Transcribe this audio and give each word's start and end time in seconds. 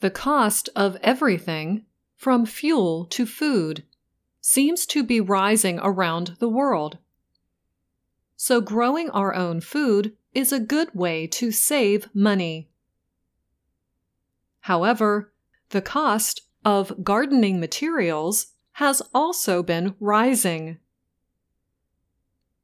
The 0.00 0.10
cost 0.10 0.68
of 0.74 0.96
everything, 1.02 1.84
from 2.16 2.46
fuel 2.46 3.04
to 3.06 3.26
food, 3.26 3.84
seems 4.40 4.86
to 4.86 5.02
be 5.02 5.20
rising 5.20 5.78
around 5.82 6.36
the 6.38 6.48
world. 6.48 6.98
So, 8.36 8.62
growing 8.62 9.10
our 9.10 9.34
own 9.34 9.60
food 9.60 10.16
is 10.32 10.52
a 10.52 10.60
good 10.60 10.94
way 10.94 11.26
to 11.26 11.50
save 11.50 12.08
money. 12.14 12.70
However, 14.60 15.32
the 15.70 15.82
cost 15.82 16.42
of 16.64 17.04
gardening 17.04 17.60
materials 17.60 18.48
has 18.72 19.02
also 19.14 19.62
been 19.62 19.94
rising. 20.00 20.78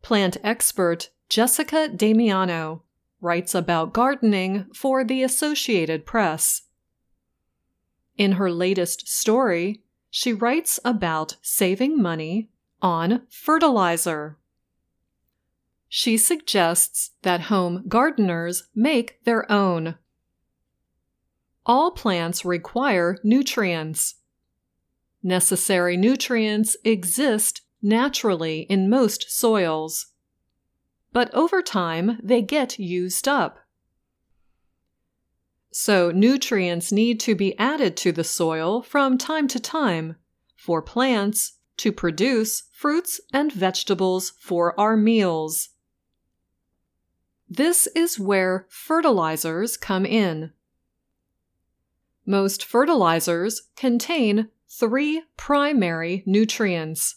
Plant 0.00 0.38
expert 0.42 1.10
Jessica 1.28 1.88
Damiano 1.88 2.82
writes 3.20 3.54
about 3.54 3.92
gardening 3.92 4.66
for 4.72 5.04
the 5.04 5.22
Associated 5.22 6.06
Press. 6.06 6.62
In 8.16 8.32
her 8.32 8.50
latest 8.50 9.08
story, 9.08 9.82
she 10.10 10.32
writes 10.32 10.80
about 10.84 11.36
saving 11.42 12.00
money 12.00 12.48
on 12.80 13.26
fertilizer. 13.28 14.38
She 15.88 16.16
suggests 16.16 17.10
that 17.22 17.42
home 17.42 17.84
gardeners 17.88 18.64
make 18.74 19.22
their 19.24 19.50
own. 19.50 19.96
All 21.64 21.90
plants 21.90 22.44
require 22.44 23.18
nutrients. 23.22 24.16
Necessary 25.22 25.96
nutrients 25.96 26.76
exist 26.84 27.62
naturally 27.82 28.60
in 28.60 28.88
most 28.88 29.30
soils, 29.30 30.06
but 31.12 31.32
over 31.34 31.62
time 31.62 32.18
they 32.22 32.42
get 32.42 32.78
used 32.78 33.26
up. 33.28 33.58
So, 35.78 36.10
nutrients 36.10 36.90
need 36.90 37.20
to 37.20 37.34
be 37.34 37.56
added 37.58 37.98
to 37.98 38.10
the 38.10 38.24
soil 38.24 38.80
from 38.80 39.18
time 39.18 39.46
to 39.48 39.60
time 39.60 40.16
for 40.56 40.80
plants 40.80 41.58
to 41.76 41.92
produce 41.92 42.62
fruits 42.72 43.20
and 43.30 43.52
vegetables 43.52 44.32
for 44.40 44.72
our 44.80 44.96
meals. 44.96 45.68
This 47.46 47.88
is 47.88 48.18
where 48.18 48.64
fertilizers 48.70 49.76
come 49.76 50.06
in. 50.06 50.52
Most 52.24 52.64
fertilizers 52.64 53.68
contain 53.76 54.48
three 54.70 55.24
primary 55.36 56.22
nutrients 56.24 57.16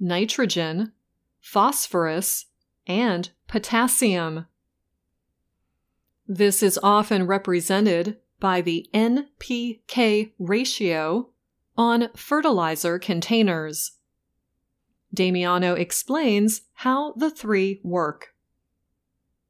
nitrogen, 0.00 0.94
phosphorus, 1.40 2.46
and 2.88 3.30
potassium. 3.46 4.46
This 6.30 6.62
is 6.62 6.78
often 6.82 7.26
represented 7.26 8.18
by 8.38 8.60
the 8.60 8.86
NPK 8.92 10.32
ratio 10.38 11.30
on 11.74 12.10
fertilizer 12.14 12.98
containers. 12.98 13.92
Damiano 15.12 15.72
explains 15.72 16.62
how 16.74 17.14
the 17.14 17.30
three 17.30 17.80
work. 17.82 18.34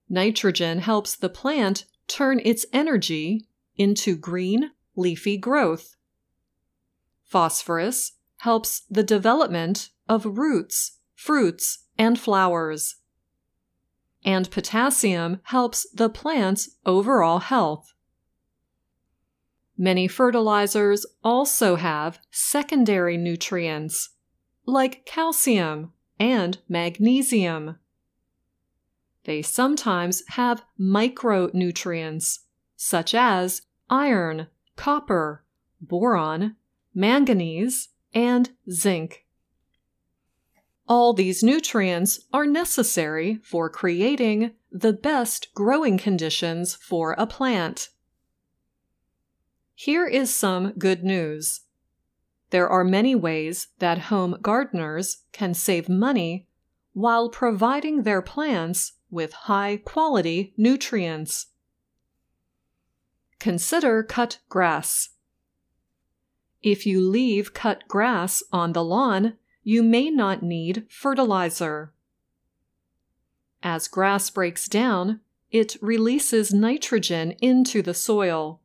Nitrogen 0.08 0.78
helps 0.78 1.16
the 1.16 1.28
plant 1.28 1.84
turn 2.06 2.40
its 2.44 2.64
energy 2.72 3.48
into 3.76 4.16
green, 4.16 4.70
leafy 4.94 5.36
growth. 5.36 5.96
Phosphorus 7.24 8.12
helps 8.38 8.82
the 8.88 9.02
development 9.02 9.90
of 10.08 10.38
roots, 10.38 10.98
fruits, 11.16 11.80
and 11.98 12.20
flowers 12.20 12.94
and 14.28 14.50
potassium 14.50 15.40
helps 15.44 15.88
the 15.88 16.10
plant's 16.10 16.76
overall 16.84 17.38
health. 17.38 17.94
Many 19.78 20.06
fertilizers 20.06 21.06
also 21.24 21.76
have 21.76 22.18
secondary 22.30 23.16
nutrients, 23.16 24.10
like 24.66 25.06
calcium 25.06 25.94
and 26.20 26.58
magnesium. 26.68 27.78
They 29.25 29.41
sometimes 29.41 30.22
have 30.28 30.62
micronutrients, 30.78 32.41
such 32.76 33.14
as 33.14 33.62
iron, 33.88 34.48
copper, 34.76 35.42
boron, 35.80 36.56
manganese, 36.94 37.88
and 38.12 38.50
zinc. 38.70 39.24
All 40.88 41.12
these 41.12 41.43
nutrients 41.43 42.21
are 42.32 42.47
necessary 42.47 43.41
for 43.43 43.69
creating 43.69 44.53
the 44.72 44.94
best 44.94 45.53
growing 45.54 45.99
conditions 45.99 46.75
for 46.75 47.12
a 47.12 47.26
plant. 47.26 47.91
Here 49.75 50.06
is 50.06 50.34
some 50.34 50.72
good 50.72 51.04
news. 51.04 51.60
There 52.50 52.69
are 52.69 52.84
many 52.84 53.15
ways 53.15 53.69
that 53.78 54.09
home 54.09 54.38
gardeners 54.41 55.19
can 55.32 55.53
save 55.53 55.88
money 55.88 56.48
while 56.94 57.28
providing 57.28 58.03
their 58.03 58.22
plants 58.22 58.93
with 59.10 59.32
high 59.32 59.77
quality 59.84 60.54
nutrients. 60.56 61.47
Consider 63.38 64.03
cut 64.03 64.38
grass. 64.48 65.10
If 66.62 66.87
you 66.87 67.00
leave 67.00 67.54
cut 67.54 67.87
grass 67.87 68.43
on 68.53 68.72
the 68.72 68.82
lawn, 68.82 69.38
you 69.62 69.82
may 69.82 70.10
not 70.10 70.42
need 70.42 70.86
fertilizer. 70.88 71.92
As 73.62 73.88
grass 73.88 74.30
breaks 74.30 74.69
down, 74.69 75.20
it 75.50 75.76
releases 75.80 76.52
nitrogen 76.52 77.32
into 77.41 77.82
the 77.82 77.94
soil. 77.94 78.60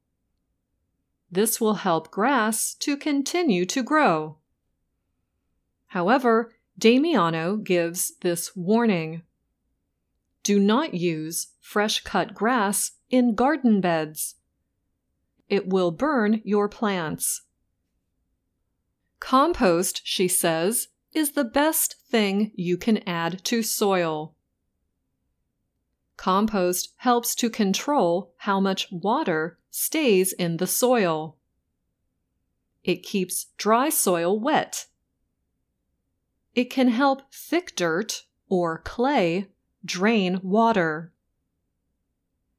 This 1.31 1.59
will 1.59 1.75
help 1.75 2.11
grass 2.11 2.75
to 2.75 2.95
continue 2.95 3.65
to 3.65 3.81
grow. 3.81 4.37
However, 5.87 6.53
Damiano 6.77 7.55
gives 7.57 8.13
this 8.21 8.55
warning. 8.55 9.23
Do 10.43 10.59
not 10.59 10.93
use 10.93 11.47
fresh 11.59 12.01
cut 12.03 12.33
grass 12.33 12.91
in 13.09 13.35
garden 13.35 13.79
beds. 13.79 14.35
It 15.49 15.67
will 15.67 15.91
burn 15.91 16.41
your 16.43 16.67
plants. 16.67 17.43
Compost, 19.23 20.01
she 20.03 20.27
says, 20.27 20.89
is 21.13 21.31
the 21.31 21.45
best 21.45 21.95
thing 22.09 22.51
you 22.55 22.75
can 22.75 22.97
add 23.07 23.41
to 23.45 23.63
soil. 23.63 24.35
Compost 26.17 26.89
helps 26.97 27.33
to 27.35 27.49
control 27.49 28.33
how 28.39 28.59
much 28.59 28.91
water 28.91 29.57
stays 29.71 30.33
in 30.33 30.57
the 30.57 30.67
soil. 30.67 31.37
It 32.83 33.01
keeps 33.01 33.45
dry 33.57 33.87
soil 33.87 34.37
wet. 34.37 34.87
It 36.53 36.65
can 36.65 36.89
help 36.89 37.33
thick 37.33 37.77
dirt 37.77 38.25
or 38.49 38.79
clay 38.79 39.47
drain 39.85 40.41
water. 40.43 41.13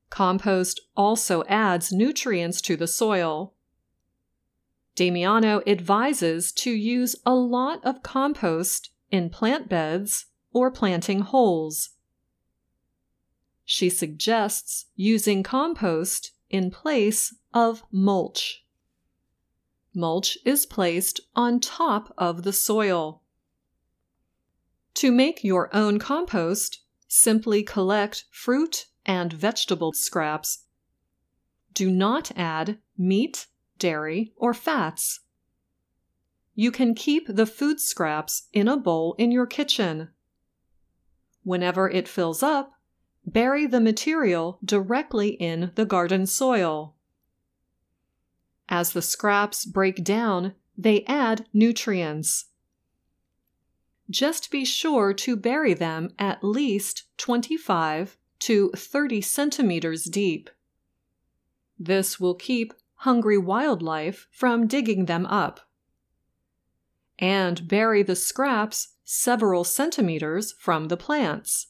Compost 0.08 0.80
also 0.96 1.44
adds 1.44 1.92
nutrients 1.92 2.62
to 2.62 2.74
the 2.74 2.88
soil. 2.88 3.53
Damiano 4.94 5.60
advises 5.66 6.52
to 6.52 6.70
use 6.70 7.16
a 7.26 7.34
lot 7.34 7.84
of 7.84 8.02
compost 8.02 8.90
in 9.10 9.28
plant 9.28 9.68
beds 9.68 10.26
or 10.52 10.70
planting 10.70 11.20
holes. 11.20 11.90
She 13.64 13.90
suggests 13.90 14.86
using 14.94 15.42
compost 15.42 16.32
in 16.48 16.70
place 16.70 17.34
of 17.52 17.82
mulch. 17.90 18.64
Mulch 19.94 20.38
is 20.44 20.66
placed 20.66 21.20
on 21.34 21.60
top 21.60 22.12
of 22.18 22.42
the 22.42 22.52
soil. 22.52 23.22
To 24.94 25.10
make 25.10 25.42
your 25.42 25.74
own 25.74 25.98
compost, 25.98 26.82
simply 27.08 27.62
collect 27.62 28.24
fruit 28.30 28.86
and 29.06 29.32
vegetable 29.32 29.92
scraps. 29.92 30.64
Do 31.72 31.90
not 31.90 32.30
add 32.36 32.78
meat 32.96 33.46
dairy, 33.84 34.32
or 34.36 34.54
fats. 34.54 35.20
You 36.54 36.70
can 36.70 36.94
keep 36.94 37.26
the 37.28 37.44
food 37.44 37.78
scraps 37.80 38.44
in 38.50 38.66
a 38.66 38.78
bowl 38.78 39.14
in 39.18 39.30
your 39.30 39.44
kitchen. 39.44 40.08
Whenever 41.42 41.90
it 41.90 42.08
fills 42.08 42.42
up, 42.42 42.72
bury 43.26 43.66
the 43.66 43.82
material 43.82 44.58
directly 44.64 45.32
in 45.32 45.70
the 45.74 45.84
garden 45.84 46.24
soil. 46.24 46.94
As 48.70 48.94
the 48.94 49.02
scraps 49.02 49.66
break 49.66 50.02
down, 50.02 50.54
they 50.78 51.04
add 51.04 51.44
nutrients. 51.52 52.46
Just 54.08 54.50
be 54.50 54.64
sure 54.64 55.12
to 55.12 55.36
bury 55.36 55.74
them 55.74 56.08
at 56.18 56.42
least 56.42 57.02
25 57.18 58.16
to 58.38 58.70
30 58.70 59.20
centimeters 59.20 60.04
deep. 60.04 60.48
This 61.78 62.18
will 62.18 62.34
keep 62.34 62.72
hungry 63.04 63.36
wildlife 63.36 64.26
from 64.30 64.66
digging 64.66 65.04
them 65.04 65.26
up. 65.26 65.60
And 67.18 67.68
bury 67.68 68.02
the 68.02 68.16
scraps 68.16 68.94
several 69.04 69.62
centimeters 69.62 70.54
from 70.58 70.88
the 70.88 70.96
plants. 70.96 71.66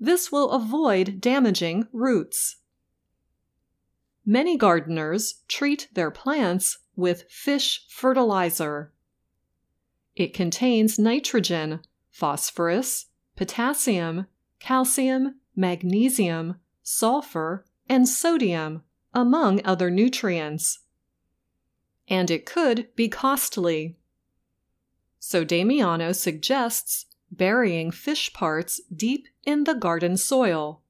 This 0.00 0.32
will 0.32 0.50
avoid 0.50 1.20
damaging 1.20 1.88
roots. 1.92 2.56
many 4.24 4.56
gardeners 4.56 5.42
treat 5.48 5.88
their 5.92 6.10
plants 6.10 6.78
with 6.96 7.30
fish 7.30 7.86
fertilizer. 7.90 8.92
It 10.16 10.32
contains 10.32 10.98
nitrogen, 10.98 11.80
phosphorus, 12.10 13.06
potassium, 13.36 14.26
calcium, 14.58 15.40
magnesium, 15.54 16.56
sulfur, 16.82 17.66
and 17.88 18.08
sodium, 18.08 18.82
among 19.14 19.64
other 19.64 19.90
nutrients. 19.90 20.80
And 22.08 22.30
it 22.30 22.44
could 22.44 22.88
be 22.94 23.08
costly. 23.08 23.96
So 25.18 25.44
Damiano 25.44 26.12
suggests 26.12 27.06
burying 27.30 27.90
fish 27.90 28.32
parts 28.32 28.80
deep 28.94 29.28
in 29.44 29.64
the 29.64 29.74
garden 29.74 30.16
soil, 30.16 30.82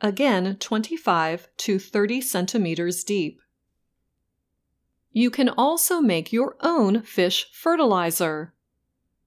again 0.00 0.56
25 0.56 1.48
to 1.58 1.78
30 1.78 2.20
centimeters 2.20 3.04
deep. 3.04 3.40
You 5.12 5.30
can 5.30 5.48
also 5.48 6.00
make 6.00 6.32
your 6.32 6.56
own 6.60 7.02
fish 7.02 7.46
fertilizer 7.52 8.52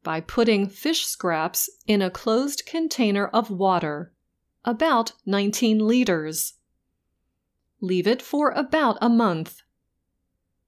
by 0.04 0.22
putting 0.22 0.68
fish 0.68 1.06
scraps 1.06 1.70
in 1.88 2.02
a 2.02 2.12
closed 2.12 2.66
container 2.66 3.28
of 3.28 3.50
water, 3.50 4.14
about 4.64 5.14
19 5.26 5.80
liters. 5.80 6.54
Leave 7.82 8.08
it 8.08 8.22
for 8.22 8.52
about 8.52 8.98
a 9.02 9.10
month. 9.10 9.62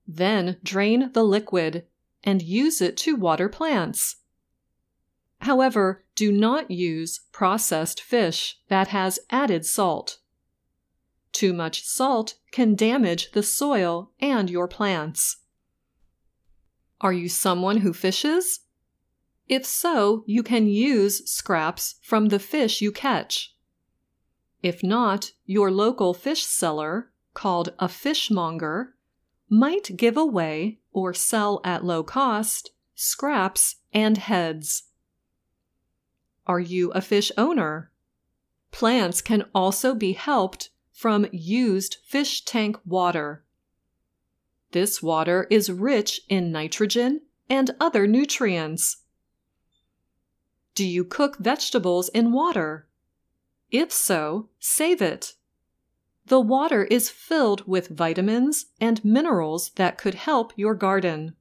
Then 0.07 0.57
drain 0.63 1.11
the 1.13 1.23
liquid 1.23 1.85
and 2.23 2.41
use 2.41 2.81
it 2.81 2.97
to 2.97 3.15
water 3.15 3.49
plants. 3.49 4.17
However, 5.39 6.05
do 6.15 6.31
not 6.31 6.69
use 6.69 7.21
processed 7.31 8.01
fish 8.01 8.59
that 8.67 8.89
has 8.89 9.19
added 9.29 9.65
salt. 9.65 10.19
Too 11.31 11.53
much 11.53 11.83
salt 11.85 12.35
can 12.51 12.75
damage 12.75 13.31
the 13.31 13.41
soil 13.41 14.11
and 14.19 14.49
your 14.49 14.67
plants. 14.67 15.37
Are 16.99 17.13
you 17.13 17.29
someone 17.29 17.77
who 17.77 17.93
fishes? 17.93 18.59
If 19.47 19.65
so, 19.65 20.23
you 20.27 20.43
can 20.43 20.67
use 20.67 21.29
scraps 21.29 21.95
from 22.03 22.27
the 22.27 22.39
fish 22.39 22.81
you 22.81 22.91
catch. 22.91 23.55
If 24.61 24.83
not, 24.83 25.31
your 25.45 25.71
local 25.71 26.13
fish 26.13 26.45
seller, 26.45 27.11
called 27.33 27.73
a 27.79 27.87
fishmonger, 27.87 28.95
might 29.49 29.97
give 29.97 30.17
away 30.17 30.79
or 30.93 31.13
sell 31.13 31.61
at 31.63 31.83
low 31.83 32.03
cost 32.03 32.71
scraps 32.93 33.77
and 33.91 34.17
heads. 34.17 34.83
Are 36.45 36.59
you 36.59 36.91
a 36.91 37.01
fish 37.01 37.31
owner? 37.37 37.91
Plants 38.71 39.21
can 39.21 39.45
also 39.55 39.95
be 39.95 40.13
helped 40.13 40.69
from 40.91 41.25
used 41.31 41.97
fish 42.05 42.45
tank 42.45 42.77
water. 42.85 43.43
This 44.71 45.01
water 45.01 45.47
is 45.49 45.71
rich 45.71 46.21
in 46.29 46.51
nitrogen 46.51 47.21
and 47.49 47.71
other 47.79 48.05
nutrients. 48.05 48.97
Do 50.75 50.85
you 50.85 51.03
cook 51.03 51.37
vegetables 51.39 52.07
in 52.09 52.31
water? 52.31 52.87
If 53.71 53.91
so, 53.91 54.49
save 54.59 55.01
it. 55.01 55.33
The 56.25 56.41
water 56.41 56.83
is 56.83 57.09
filled 57.09 57.67
with 57.67 57.87
vitamins 57.87 58.67
and 58.79 59.03
minerals 59.03 59.71
that 59.75 59.97
could 59.97 60.15
help 60.15 60.53
your 60.55 60.75
garden. 60.75 61.35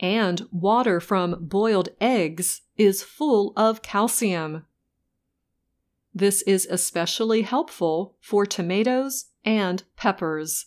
And 0.00 0.46
water 0.50 1.00
from 1.00 1.36
boiled 1.40 1.90
eggs 2.00 2.62
is 2.76 3.02
full 3.02 3.52
of 3.56 3.82
calcium. 3.82 4.66
This 6.14 6.42
is 6.42 6.66
especially 6.70 7.42
helpful 7.42 8.16
for 8.20 8.46
tomatoes 8.46 9.26
and 9.44 9.82
peppers. 9.96 10.66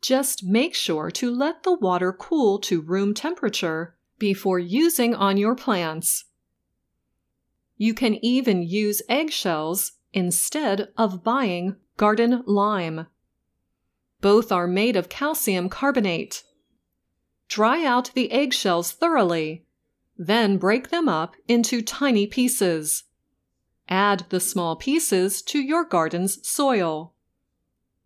Just 0.00 0.44
make 0.44 0.74
sure 0.74 1.10
to 1.12 1.30
let 1.30 1.62
the 1.62 1.74
water 1.74 2.12
cool 2.12 2.58
to 2.60 2.80
room 2.80 3.14
temperature 3.14 3.96
before 4.18 4.58
using 4.58 5.14
on 5.14 5.36
your 5.36 5.54
plants. 5.54 6.24
You 7.82 7.94
can 7.94 8.24
even 8.24 8.62
use 8.62 9.02
eggshells 9.08 9.94
instead 10.12 10.90
of 10.96 11.24
buying 11.24 11.74
garden 11.96 12.44
lime. 12.46 13.08
Both 14.20 14.52
are 14.52 14.68
made 14.68 14.94
of 14.94 15.08
calcium 15.08 15.68
carbonate. 15.68 16.44
Dry 17.48 17.84
out 17.84 18.12
the 18.14 18.30
eggshells 18.30 18.92
thoroughly, 18.92 19.64
then 20.16 20.58
break 20.58 20.90
them 20.90 21.08
up 21.08 21.34
into 21.48 21.82
tiny 21.82 22.24
pieces. 22.24 23.02
Add 23.88 24.26
the 24.28 24.38
small 24.38 24.76
pieces 24.76 25.42
to 25.42 25.58
your 25.58 25.84
garden's 25.84 26.46
soil. 26.46 27.14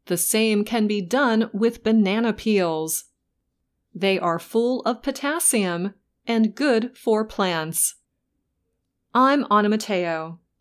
The 0.07 0.17
same 0.17 0.65
can 0.65 0.87
be 0.87 1.03
done 1.03 1.51
with 1.53 1.85
banana 1.85 2.33
peels. 2.33 3.05
They 3.95 4.19
are 4.19 4.39
full 4.39 4.81
of 4.87 5.03
potassium 5.03 5.93
and 6.27 6.55
good 6.55 6.97
for 6.97 7.27
plants. 7.27 7.97
I'm 9.19 9.47
Anna 9.51 9.71
Matteo. 9.71 10.41